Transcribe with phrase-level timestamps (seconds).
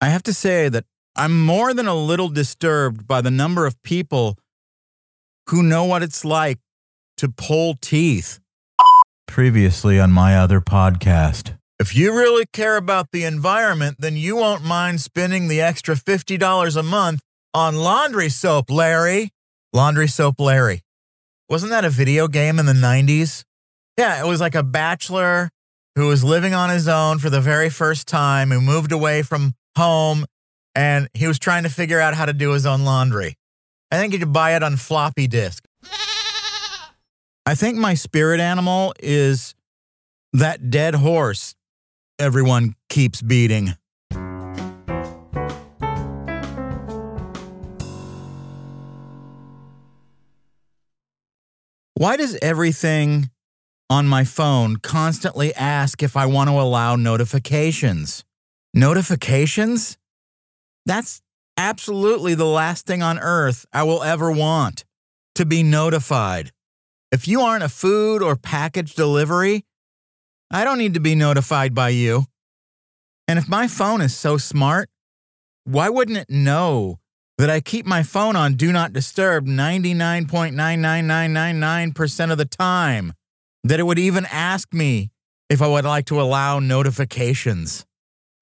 [0.00, 0.84] I have to say that
[1.16, 4.36] I'm more than a little disturbed by the number of people
[5.48, 6.58] who know what it's like
[7.16, 8.40] to pull teeth.
[9.26, 11.56] Previously on my other podcast.
[11.78, 16.76] If you really care about the environment, then you won't mind spending the extra $50
[16.76, 17.20] a month
[17.54, 19.30] on laundry soap, Larry.
[19.72, 20.82] Laundry soap, Larry.
[21.48, 23.44] Wasn't that a video game in the 90s?
[23.98, 25.50] Yeah, it was like a bachelor
[25.94, 29.54] who was living on his own for the very first time, who moved away from
[29.76, 30.26] home,
[30.74, 33.36] and he was trying to figure out how to do his own laundry.
[33.90, 35.64] I think you could buy it on floppy disk.
[37.44, 39.54] I think my spirit animal is
[40.32, 41.54] that dead horse
[42.18, 43.74] everyone keeps beating.
[51.98, 53.30] Why does everything
[53.88, 58.22] on my phone constantly ask if I want to allow notifications?
[58.76, 59.98] Notifications?
[60.84, 61.22] That's
[61.56, 64.84] absolutely the last thing on earth I will ever want
[65.34, 66.52] to be notified.
[67.10, 69.64] If you aren't a food or package delivery,
[70.50, 72.26] I don't need to be notified by you.
[73.26, 74.90] And if my phone is so smart,
[75.64, 76.98] why wouldn't it know
[77.38, 83.14] that I keep my phone on Do Not Disturb 99.99999% of the time?
[83.64, 85.12] That it would even ask me
[85.48, 87.86] if I would like to allow notifications.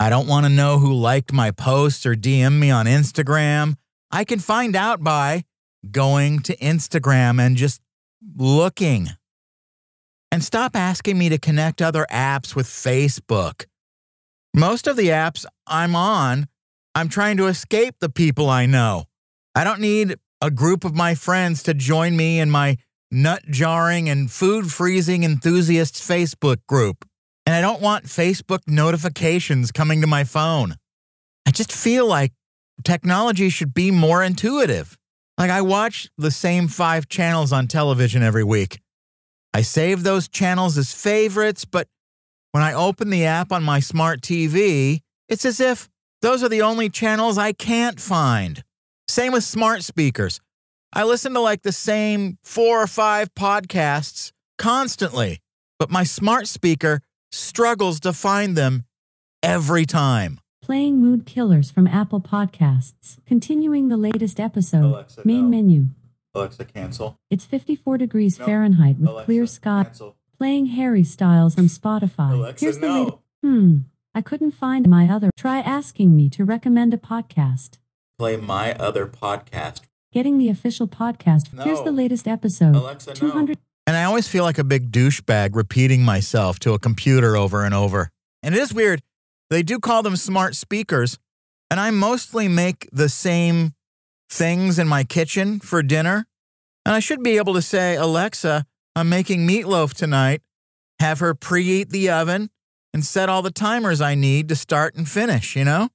[0.00, 3.76] I don't want to know who liked my post or DM me on Instagram.
[4.10, 5.44] I can find out by
[5.90, 7.80] going to Instagram and just
[8.36, 9.08] looking.
[10.32, 13.66] And stop asking me to connect other apps with Facebook.
[14.54, 16.48] Most of the apps I'm on,
[16.94, 19.04] I'm trying to escape the people I know.
[19.54, 22.76] I don't need a group of my friends to join me in my
[23.10, 27.04] nut jarring and food freezing enthusiasts Facebook group.
[27.46, 30.76] And I don't want Facebook notifications coming to my phone.
[31.46, 32.32] I just feel like
[32.84, 34.96] technology should be more intuitive.
[35.36, 38.80] Like I watch the same five channels on television every week.
[39.52, 41.86] I save those channels as favorites, but
[42.52, 45.88] when I open the app on my smart TV, it's as if
[46.22, 48.62] those are the only channels I can't find.
[49.06, 50.40] Same with smart speakers.
[50.92, 55.40] I listen to like the same four or five podcasts constantly,
[55.78, 57.00] but my smart speaker
[57.34, 58.84] struggles to find them
[59.42, 60.40] every time.
[60.62, 63.18] Playing Mood Killers from Apple Podcasts.
[63.26, 64.84] Continuing the latest episode.
[64.84, 65.56] Alexa, main no.
[65.56, 65.86] menu.
[66.34, 67.18] Alexa, cancel.
[67.30, 68.46] It's 54 degrees No.
[68.46, 69.84] Fahrenheit with Alexa, clear sky.
[69.84, 70.16] cancel.
[70.38, 72.32] Playing Harry Styles on Spotify.
[72.32, 72.98] Alexa, Here's the no.
[73.04, 73.18] latest.
[73.42, 73.76] Hmm.
[74.14, 75.30] I couldn't find my other.
[75.36, 77.78] Try asking me to recommend a podcast.
[78.18, 79.82] Play my other podcast.
[80.12, 81.48] Getting the official podcast.
[81.64, 82.74] Here's the latest episode.
[82.76, 83.14] Alexa, no.
[83.14, 83.58] 200.
[83.86, 87.74] And I always feel like a big douchebag repeating myself to a computer over and
[87.74, 88.10] over.
[88.42, 89.02] And it is weird.
[89.50, 91.18] They do call them smart speakers,
[91.70, 93.74] and I mostly make the same
[94.30, 96.26] things in my kitchen for dinner.
[96.86, 98.64] And I should be able to say, Alexa,
[98.96, 100.42] I'm making meatloaf tonight.
[101.00, 102.50] Have her preheat the oven
[102.92, 105.88] and set all the timers I need to start and finish, you know?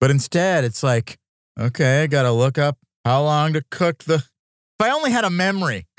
[0.00, 1.18] But instead, it's like,
[1.58, 4.16] okay, I got to look up how long to cook the.
[4.16, 5.86] If I only had a memory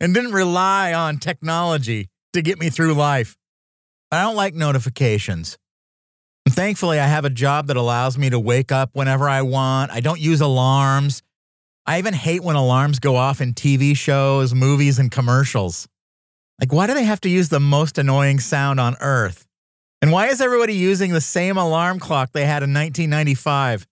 [0.00, 3.36] and didn't rely on technology to get me through life.
[4.10, 5.58] I don't like notifications.
[6.46, 9.90] And thankfully, I have a job that allows me to wake up whenever I want.
[9.90, 11.22] I don't use alarms.
[11.84, 15.88] I even hate when alarms go off in TV shows, movies, and commercials.
[16.60, 19.46] Like, why do they have to use the most annoying sound on earth?
[20.00, 23.86] And why is everybody using the same alarm clock they had in 1995?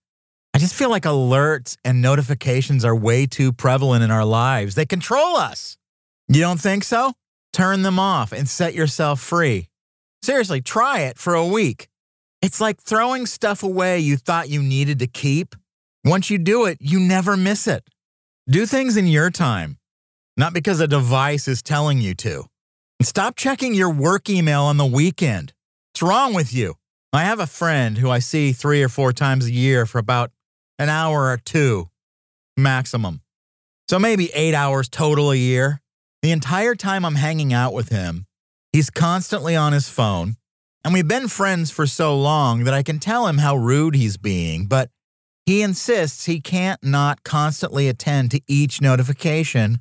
[0.53, 4.75] I just feel like alerts and notifications are way too prevalent in our lives.
[4.75, 5.77] They control us.
[6.27, 7.13] You don't think so?
[7.53, 9.69] Turn them off and set yourself free.
[10.21, 11.87] Seriously, try it for a week.
[12.41, 15.55] It's like throwing stuff away you thought you needed to keep.
[16.03, 17.83] Once you do it, you never miss it.
[18.49, 19.77] Do things in your time,
[20.35, 22.45] not because a device is telling you to.
[22.99, 25.53] And stop checking your work email on the weekend.
[25.91, 26.75] What's wrong with you?
[27.13, 30.31] I have a friend who I see three or four times a year for about
[30.77, 31.89] an hour or two
[32.55, 33.21] maximum.
[33.89, 35.81] So maybe eight hours total a year.
[36.23, 38.25] The entire time I'm hanging out with him,
[38.73, 40.35] he's constantly on his phone.
[40.83, 44.17] And we've been friends for so long that I can tell him how rude he's
[44.17, 44.89] being, but
[45.45, 49.79] he insists he can't not constantly attend to each notification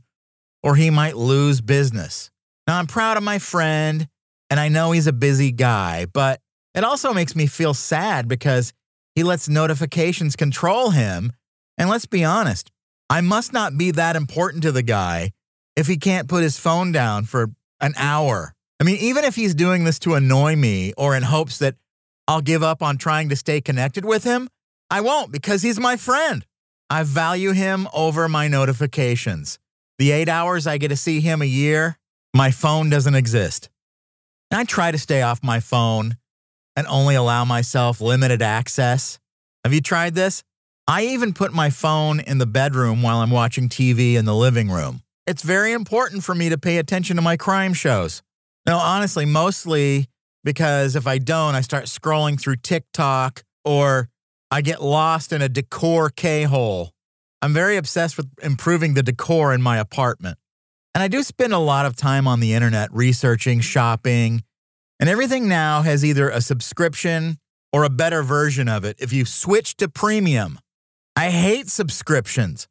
[0.63, 2.31] or he might lose business.
[2.67, 4.09] Now, I'm proud of my friend
[4.51, 6.41] and I know he's a busy guy, but
[6.75, 8.73] it also makes me feel sad because
[9.15, 11.33] he lets notifications control him.
[11.79, 12.71] And let's be honest,
[13.09, 15.33] I must not be that important to the guy
[15.77, 17.51] if he can't put his phone down for
[17.81, 18.55] an hour.
[18.81, 21.77] I mean, even if he's doing this to annoy me or in hopes that
[22.29, 24.49] I'll give up on trying to stay connected with him.
[24.91, 26.45] I won't because he's my friend.
[26.91, 29.59] I value him over my notifications.
[29.99, 31.99] The eight hours I get to see him a year,
[32.35, 33.71] my phone doesn't exist.
[34.51, 36.17] And I try to stay off my phone
[36.77, 39.19] and only allow myself limited access.
[39.65, 40.43] Have you tried this?
[40.87, 44.71] I even put my phone in the bedroom while I'm watching TV in the living
[44.71, 45.03] room.
[45.27, 48.23] It's very important for me to pay attention to my crime shows.
[48.65, 50.07] Now, honestly, mostly
[50.45, 54.09] because if I don't, I start scrolling through TikTok or
[54.51, 56.93] I get lost in a decor K hole.
[57.43, 60.39] I'm very obsessed with improving the decor in my apartment.
[60.95, 64.45] And I do spend a lot of time on the internet researching, shopping,
[64.99, 67.39] and everything now has either a subscription
[67.73, 70.59] or a better version of it if you switch to premium.
[71.15, 72.69] I hate subscriptions.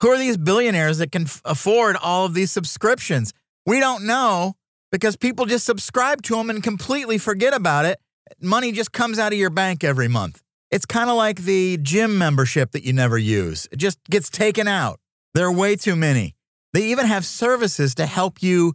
[0.00, 3.32] Who are these billionaires that can f- afford all of these subscriptions?
[3.66, 4.54] We don't know
[4.92, 7.98] because people just subscribe to them and completely forget about it.
[8.40, 10.40] Money just comes out of your bank every month.
[10.70, 14.68] It's kind of like the gym membership that you never use, it just gets taken
[14.68, 15.00] out.
[15.34, 16.34] There are way too many.
[16.72, 18.74] They even have services to help you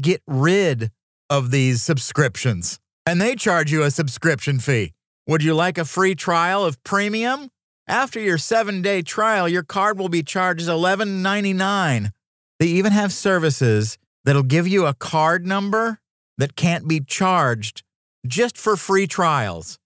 [0.00, 0.90] get rid
[1.28, 4.92] of these subscriptions, and they charge you a subscription fee.
[5.26, 7.50] Would you like a free trial of premium?
[7.88, 12.10] After your seven day trial, your card will be charged $11.99.
[12.58, 15.98] They even have services that'll give you a card number
[16.38, 17.82] that can't be charged
[18.26, 19.78] just for free trials.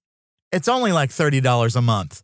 [0.53, 2.23] It's only like $30 a month.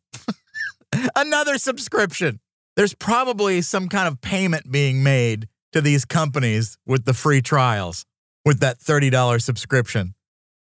[1.17, 2.41] Another subscription.
[2.77, 8.05] There's probably some kind of payment being made to these companies with the free trials,
[8.45, 10.15] with that $30 subscription.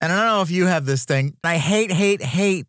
[0.02, 1.36] And I don't know if you have this thing.
[1.44, 2.68] I hate, hate, hate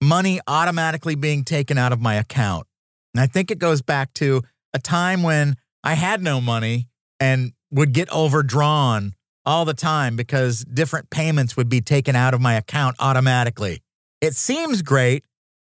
[0.00, 2.66] money automatically being taken out of my account.
[3.14, 4.42] And I think it goes back to
[4.72, 6.88] a time when I had no money
[7.18, 9.14] and would get overdrawn
[9.44, 13.82] all the time because different payments would be taken out of my account automatically.
[14.20, 15.24] It seems great,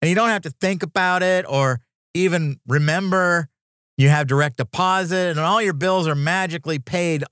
[0.00, 1.80] and you don't have to think about it or
[2.14, 3.48] even remember
[3.96, 7.24] you have direct deposit, and all your bills are magically paid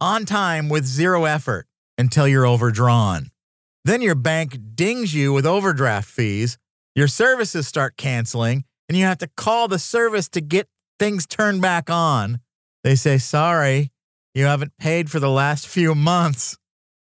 [0.00, 1.66] on time with zero effort
[1.96, 3.31] until you're overdrawn.
[3.84, 6.58] Then your bank dings you with overdraft fees,
[6.94, 10.68] your services start canceling, and you have to call the service to get
[10.98, 12.40] things turned back on.
[12.84, 13.90] They say, sorry,
[14.34, 16.56] you haven't paid for the last few months.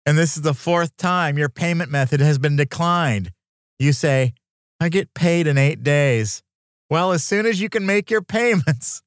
[0.04, 3.30] And this is the fourth time your payment method has been declined.
[3.78, 4.34] You say,
[4.80, 6.42] I get paid in eight days.
[6.90, 9.02] Well, as soon as you can make your payments,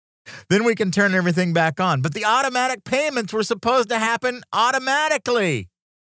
[0.50, 2.02] then we can turn everything back on.
[2.02, 5.69] But the automatic payments were supposed to happen automatically.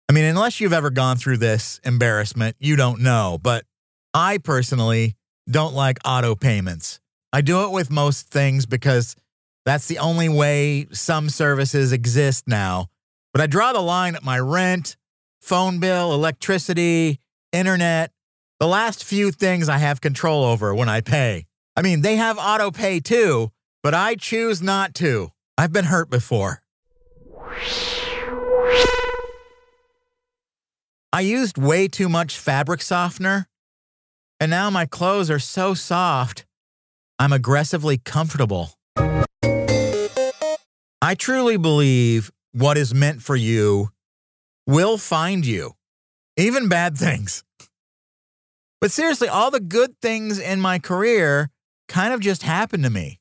[0.09, 3.39] I mean, unless you've ever gone through this embarrassment, you don't know.
[3.41, 3.65] But
[4.13, 5.15] I personally
[5.49, 6.99] don't like auto payments.
[7.33, 9.15] I do it with most things because
[9.65, 12.87] that's the only way some services exist now.
[13.33, 14.95] But I draw the line at my rent,
[15.41, 17.19] phone bill, electricity,
[17.51, 18.11] internet,
[18.59, 21.45] the last few things I have control over when I pay.
[21.75, 23.51] I mean, they have auto pay too,
[23.83, 25.31] but I choose not to.
[25.57, 26.63] I've been hurt before.
[31.13, 33.47] I used way too much fabric softener,
[34.39, 36.45] and now my clothes are so soft,
[37.17, 38.71] I'm aggressively comfortable.
[41.01, 43.89] I truly believe what is meant for you
[44.65, 45.73] will find you,
[46.35, 47.43] even bad things.
[48.81, 51.49] But seriously, all the good things in my career
[51.87, 53.19] kind of just happened to me.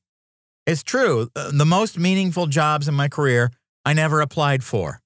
[0.66, 1.30] It's true.
[1.36, 3.52] uh, The most meaningful jobs in my career
[3.84, 5.00] I never applied for.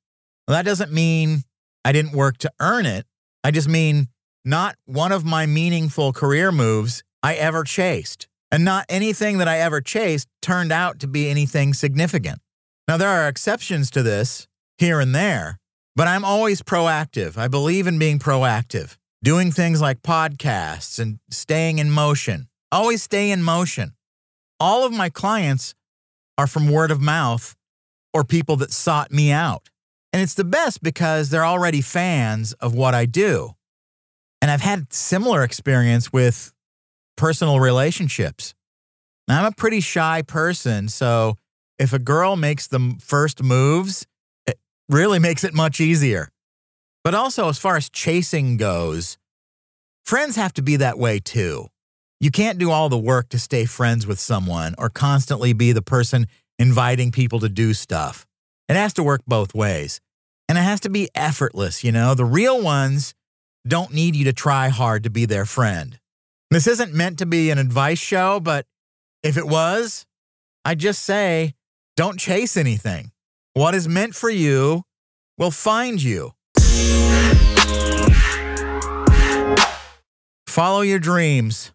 [0.48, 1.44] Well, that doesn't mean
[1.84, 3.06] I didn't work to earn it.
[3.42, 4.08] I just mean
[4.44, 8.26] not one of my meaningful career moves I ever chased.
[8.52, 12.40] And not anything that I ever chased turned out to be anything significant.
[12.88, 15.60] Now, there are exceptions to this here and there,
[15.94, 17.38] but I'm always proactive.
[17.38, 22.48] I believe in being proactive, doing things like podcasts and staying in motion.
[22.72, 23.94] Always stay in motion.
[24.58, 25.74] All of my clients
[26.36, 27.54] are from word of mouth
[28.12, 29.70] or people that sought me out.
[30.12, 33.54] And it's the best because they're already fans of what I do.
[34.42, 36.52] And I've had similar experience with
[37.16, 38.54] personal relationships.
[39.28, 41.36] Now, I'm a pretty shy person, so
[41.78, 44.06] if a girl makes the first moves,
[44.46, 46.30] it really makes it much easier.
[47.04, 49.18] But also, as far as chasing goes,
[50.04, 51.68] friends have to be that way too.
[52.18, 55.80] You can't do all the work to stay friends with someone or constantly be the
[55.80, 56.26] person
[56.58, 58.26] inviting people to do stuff.
[58.70, 60.00] It has to work both ways.
[60.48, 62.14] And it has to be effortless, you know?
[62.14, 63.14] The real ones
[63.66, 65.98] don't need you to try hard to be their friend.
[66.52, 68.66] This isn't meant to be an advice show, but
[69.24, 70.06] if it was,
[70.64, 71.54] I'd just say
[71.96, 73.10] don't chase anything.
[73.54, 74.84] What is meant for you
[75.36, 76.30] will find you.
[80.46, 81.72] Follow your dreams,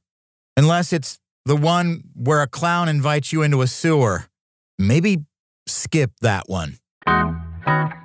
[0.56, 4.28] unless it's the one where a clown invites you into a sewer.
[4.80, 5.26] Maybe
[5.68, 6.78] skip that one.
[7.06, 8.05] Thank you.